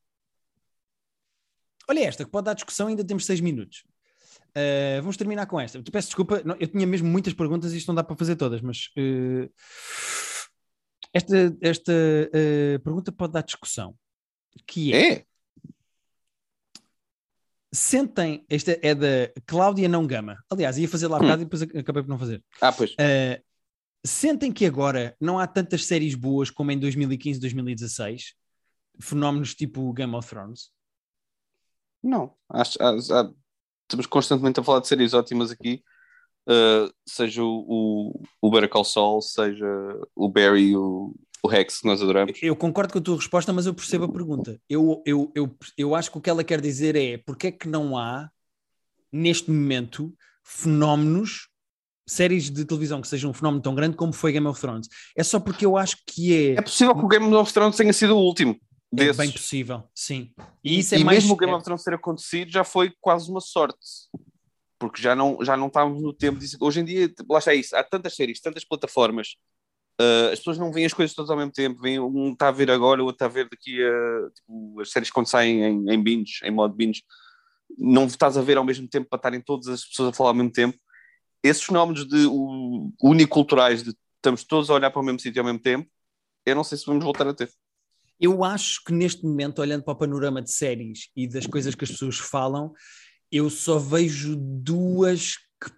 [1.88, 3.84] Olha esta, que pode dar discussão, ainda temos 6 minutos.
[4.50, 5.82] Uh, vamos terminar com esta.
[5.82, 8.36] Te peço desculpa, não- eu tinha mesmo muitas perguntas e isto não dá para fazer
[8.36, 9.50] todas, mas uh,
[11.14, 13.94] esta, esta uh, pergunta pode dar discussão.
[14.66, 15.24] Que é, É?
[17.72, 20.36] Sentem, esta é da Cláudia Não Gama.
[20.50, 21.20] Aliás, ia fazer lá Hum.
[21.22, 22.42] bocado e depois ac- acabei por não fazer.
[22.60, 22.92] Ah, pois.
[22.92, 23.42] Uh,
[24.04, 28.34] sentem que agora não há tantas séries boas como em 2015, 2016?
[29.00, 30.70] Fenómenos tipo Game of Thrones?
[32.02, 32.34] Não.
[32.48, 33.34] Acho, acho- acho-
[33.82, 35.82] estamos constantemente a falar de séries ótimas aqui.
[36.48, 39.66] Uh, seja o, o, o Better Call Saul, seja
[40.16, 42.38] o Barry o, o Rex, que nós adoramos.
[42.42, 44.60] Eu concordo com a tua resposta, mas eu percebo a pergunta.
[44.68, 47.68] Eu, eu, eu, eu acho que o que ela quer dizer é porque é que
[47.68, 48.28] não há,
[49.12, 50.12] neste momento,
[50.44, 51.48] fenómenos,
[52.06, 54.88] séries de televisão que sejam um fenómeno tão grande como foi Game of Thrones.
[55.16, 56.52] É só porque eu acho que é.
[56.54, 58.58] É possível que o Game of Thrones tenha sido o último.
[58.92, 59.16] É Desses.
[59.18, 60.32] bem possível, sim.
[60.64, 61.18] E, E isso é e mais.
[61.18, 63.78] mesmo o Game é- of Thrones ter acontecido já foi quase uma sorte.
[64.78, 66.56] Porque já não, já não estávamos no tempo disso.
[66.60, 69.36] Hoje em dia, lá está isso, há tantas séries, tantas plataformas,
[69.98, 71.80] ah, as pessoas não veem as coisas todas ao mesmo tempo.
[71.80, 74.30] Veem, um está a ver agora, o outro está a ver daqui a.
[74.30, 77.02] Tipo, as séries quando saem em, em binge, em modo binge,
[77.76, 80.34] não estás a ver ao mesmo tempo para estarem todas as pessoas a falar ao
[80.34, 80.78] mesmo tempo.
[81.42, 85.46] Esses fenómenos de o- uniculturais, de estamos todos a olhar para o mesmo sítio ao
[85.46, 85.88] mesmo tempo,
[86.44, 87.50] eu não sei se vamos voltar a ter.
[88.20, 91.84] Eu acho que neste momento, olhando para o panorama de séries e das coisas que
[91.84, 92.72] as pessoas falam,
[93.30, 95.70] eu só vejo duas que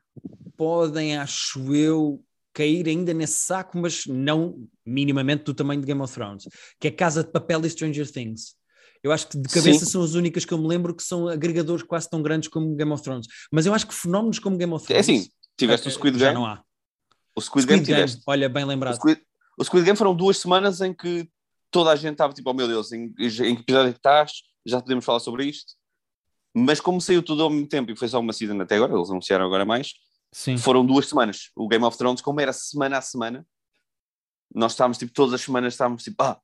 [0.56, 6.12] podem, acho eu, cair ainda nesse saco, mas não minimamente do tamanho de Game of
[6.12, 6.44] Thrones,
[6.80, 8.54] que é Casa de Papel e Stranger Things.
[9.02, 9.92] Eu acho que de cabeça Sim.
[9.92, 12.92] são as únicas que eu me lembro que são agregadores quase tão grandes como Game
[12.92, 13.26] of Thrones.
[13.50, 15.08] Mas eu acho que fenómenos como Game of É Thrones.
[15.08, 16.34] assim, tiveste o eh, Squid já Game.
[16.38, 16.62] não há.
[17.34, 18.22] O Squid, Squid Game Game, tiveste.
[18.26, 18.96] olha, bem O lembrado.
[18.96, 19.22] Squid,
[19.56, 21.28] o Squid Game foram duas semanas em que
[21.70, 24.32] toda a gente estava tipo, oh meu Deus, em, em que episódio é que estás?
[24.66, 25.72] Já podemos falar sobre isto.
[26.54, 29.08] Mas como saiu tudo ao mesmo tempo e foi só uma season até agora, eles
[29.08, 29.92] anunciaram agora mais,
[30.32, 30.56] Sim.
[30.58, 31.50] foram duas semanas.
[31.56, 33.46] O Game of Thrones, como era semana a semana,
[34.54, 36.40] nós estávamos tipo, todas as semanas estávamos tipo, ah,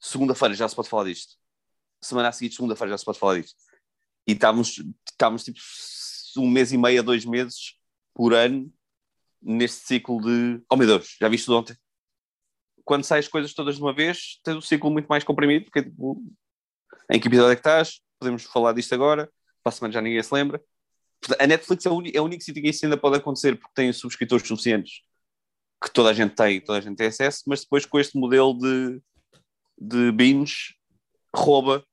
[0.00, 1.34] segunda-feira já se pode falar disto.
[2.00, 3.56] Semana a seguir, segunda-feira já se pode falar disto.
[4.26, 5.58] E estávamos, estávamos tipo
[6.36, 7.74] um mês e meio a dois meses
[8.14, 8.72] por ano
[9.40, 11.76] neste ciclo de, oh meu Deus, já viste ontem?
[12.84, 15.82] Quando saem as coisas todas de uma vez, tens um ciclo muito mais comprimido, porque
[15.82, 16.22] tipo,
[17.10, 18.00] em que episódio é que estás?
[18.18, 19.30] Podemos falar disto agora,
[19.62, 20.62] para a semana já ninguém se lembra.
[21.38, 23.72] A Netflix é o, uni- é o único sítio que isso ainda pode acontecer, porque
[23.74, 25.02] tem subscritores suficientes
[25.82, 28.52] que toda a gente tem, toda a gente tem acesso, mas depois com este modelo
[28.58, 29.00] de,
[29.80, 30.74] de binge,
[31.34, 31.84] rouba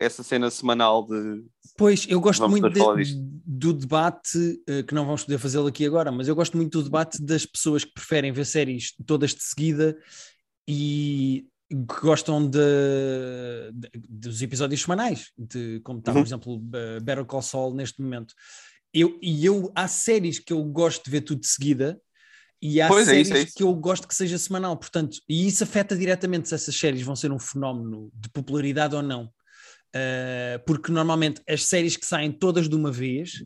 [0.00, 1.44] essa cena semanal de.
[1.76, 3.14] Pois, eu gosto muito de-
[3.46, 6.84] do debate, eh, que não vamos poder fazê-lo aqui agora, mas eu gosto muito do
[6.84, 9.96] debate das pessoas que preferem ver séries todas de seguida
[10.66, 12.58] e gostam de,
[13.72, 16.24] de- dos episódios semanais, de, como está, por Uhum.
[16.24, 18.34] exemplo, eh, Better Call Saul neste momento.
[18.92, 21.98] Eu, e eu, há séries que eu gosto de ver tudo de seguida
[22.60, 23.52] e há Pois, é séries isso, é isso.
[23.56, 27.16] que eu gosto que seja semanal, portanto, e isso afeta diretamente se essas séries vão
[27.16, 29.30] ser um fenómeno de popularidade ou não.
[29.94, 33.44] Uh, porque normalmente as séries que saem todas de uma vez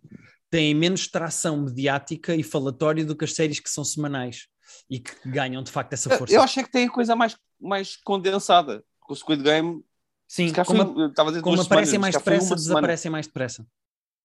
[0.48, 4.46] têm menos tração mediática e falatória do que as séries que são semanais
[4.88, 6.32] e que ganham de facto essa força.
[6.34, 8.84] Eu achei que tem a coisa mais, mais condensada.
[9.08, 9.84] O Squid Game,
[10.28, 12.80] Sim, como, foi, a como aparecem semanas, mais depressa, uma semana.
[12.80, 13.66] desaparecem mais depressa.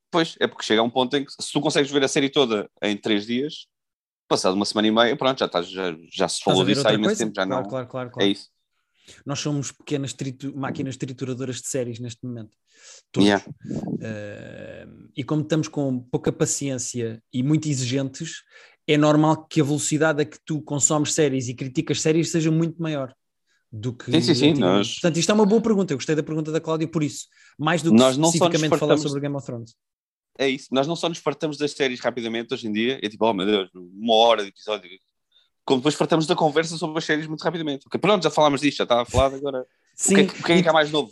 [0.09, 2.29] Pois, é porque chega a um ponto em que se tu consegues ver a série
[2.29, 3.67] toda em três dias,
[4.27, 7.17] passado uma semana e meia, pronto, já, estás, já, já se falou disso há imenso
[7.17, 7.69] tempo, já claro, não.
[7.69, 8.27] claro, claro, claro.
[8.27, 8.49] É isso.
[9.25, 12.57] Nós somos pequenas tritu- máquinas trituradoras de séries neste momento.
[13.11, 13.27] Todos.
[13.27, 13.45] Yeah.
[13.65, 18.43] Uh, e como estamos com pouca paciência e muito exigentes,
[18.87, 22.81] é normal que a velocidade a que tu consomes séries e criticas séries seja muito
[22.81, 23.13] maior
[23.71, 24.11] do que.
[24.11, 25.93] Sim, sim, sim, nós- Portanto, isto é uma boa pergunta.
[25.93, 27.27] Eu gostei da pergunta da Cláudia por isso.
[27.57, 29.75] Mais do que Nós especificamente falar sobre Game of Thrones.
[30.37, 30.67] É isso.
[30.71, 33.45] Nós não só nos fartamos das séries rapidamente hoje em dia, é tipo, oh meu
[33.45, 34.89] Deus, uma hora de episódio.
[35.63, 37.85] Como depois fartamos da conversa sobre as séries muito rapidamente.
[37.85, 39.65] Ok, pronto, já falámos disto, já estava falado, agora.
[39.95, 41.11] Sim, o que é, que- o que é que há mais novo?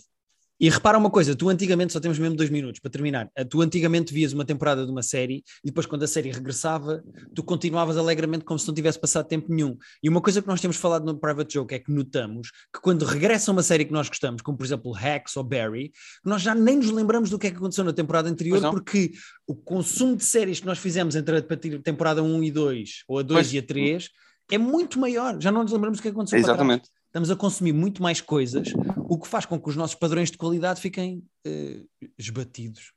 [0.60, 3.30] E repara uma coisa, tu antigamente só temos mesmo dois minutos para terminar.
[3.36, 7.02] Eh, Tu antigamente vias uma temporada de uma série e depois, quando a série regressava,
[7.34, 9.78] tu continuavas alegremente como se não tivesse passado tempo nenhum.
[10.04, 13.06] E uma coisa que nós temos falado no Private Joke é que notamos que quando
[13.06, 15.91] regressa uma série que nós gostamos, como por exemplo Hacks ou Barry,
[16.26, 19.12] nós já nem nos lembramos do que é que aconteceu na temporada anterior, porque
[19.48, 21.41] o consumo de séries que nós fizemos entre a
[21.82, 23.54] temporada 1 e 2, ou a 2 Pois.
[23.54, 24.10] e a 3,
[24.52, 25.39] é muito maior.
[25.39, 26.89] Já não nos lembramos do que aconteceu Exatamente.
[27.10, 30.38] Estamos a consumir muito mais coisas, o que faz com que os nossos padrões de
[30.38, 31.82] qualidade fiquem eh,
[32.17, 32.93] esbatidos.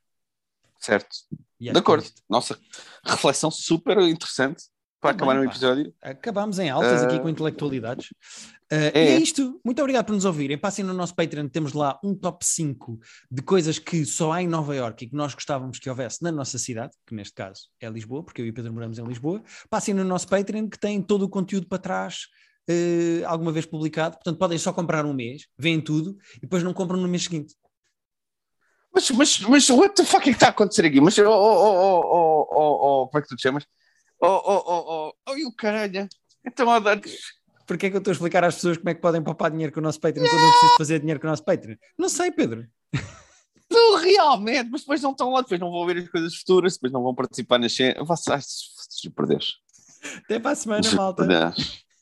[0.79, 1.09] Certo.
[1.59, 2.07] De é acordo.
[2.29, 2.57] Nossa,
[3.03, 4.63] reflexão super interessante
[5.01, 5.93] para Tá acabar bem, um episódio.
[6.01, 7.07] Acabámos em altas Ah.
[7.07, 8.13] aqui com intelectualidades.
[8.69, 9.05] Eh, É.
[9.05, 9.59] E é isto.
[9.65, 10.57] Muito obrigado por nos ouvirem.
[10.57, 12.99] Passem no nosso Patreon, temos lá um top 5
[13.31, 16.31] de coisas que só há em Nova Iorque e que nós gostávamos que houvesse na
[16.31, 19.41] nossa cidade, que neste caso é Lisboa, porque eu e o Pedro moramos em Lisboa.
[19.69, 22.27] Passem no nosso Patreon, que tem todo o conteúdo para trás.
[22.67, 26.73] Eh, alguma vez publicado, portanto podem só comprar um mês, veem tudo e depois não
[26.73, 27.55] compram no mês seguinte.
[28.93, 31.01] Mas, mas, mas what the fuck é que está a acontecer aqui?
[31.01, 33.65] Mas, oh, oh, oh, oh, oh, oh, como é que tu te chamas?
[34.21, 36.07] Oh, oh, oh, oh, oh, e o caralho.
[36.45, 37.01] Então, a dar.
[37.65, 39.73] Porque é que eu estou a explicar às pessoas como é que podem poupar dinheiro
[39.73, 41.75] com o nosso Patreon quando eu preciso fazer dinheiro com o nosso Patreon?
[41.97, 42.67] Não sei, Pedro.
[43.69, 46.93] Tu realmente, mas depois não estão lá, depois não vão ver as coisas futuras, depois
[46.93, 48.05] não vão participar nas cenas.
[48.05, 48.45] Vocês,
[49.15, 49.59] por Deus.
[50.17, 51.53] Até para a semana, malta.